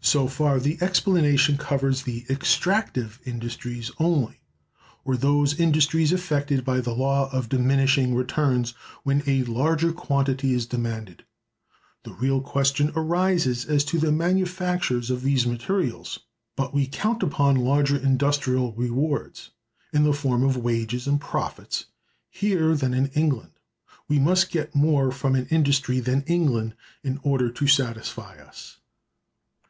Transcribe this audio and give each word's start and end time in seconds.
So 0.00 0.26
far 0.26 0.58
the 0.58 0.78
explanation 0.80 1.58
covers 1.58 2.04
the 2.04 2.24
"extractive 2.30 3.20
industries" 3.26 3.90
only, 3.98 4.40
or 5.04 5.18
those 5.18 5.60
industries 5.60 6.14
affected 6.14 6.64
by 6.64 6.80
the 6.80 6.94
law 6.94 7.28
of 7.30 7.50
diminishing 7.50 8.14
returns 8.14 8.72
when 9.02 9.22
a 9.26 9.42
larger 9.44 9.92
quantity 9.92 10.54
is 10.54 10.64
demanded. 10.64 11.24
The 12.04 12.14
real 12.14 12.40
question 12.40 12.90
arises 12.96 13.66
as 13.66 13.84
to 13.86 13.98
the 13.98 14.10
manufactures 14.10 15.10
of 15.10 15.20
these 15.20 15.46
materials. 15.46 16.20
But 16.56 16.72
we 16.72 16.86
count 16.86 17.22
upon 17.22 17.56
larger 17.56 17.96
industrial 17.98 18.72
rewards, 18.72 19.50
in 19.92 20.04
the 20.04 20.14
form 20.14 20.42
of 20.42 20.56
wages, 20.56 21.06
and 21.06 21.20
profits, 21.20 21.84
here 22.30 22.74
than 22.74 22.94
in 22.94 23.08
England; 23.08 23.58
we 24.08 24.18
must 24.18 24.50
get 24.50 24.74
more 24.74 25.10
from 25.12 25.34
an 25.34 25.46
industry 25.50 26.00
than 26.00 26.22
England 26.22 26.74
in 27.02 27.20
order 27.22 27.50
to 27.50 27.66
satisfy 27.66 28.38
us. 28.38 28.78